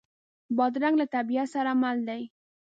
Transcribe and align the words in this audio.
بادرنګ 0.57 0.95
له 1.01 1.05
طبیعت 1.15 1.47
سره 1.55 1.71
مل 1.81 1.97
دی. 2.07 2.21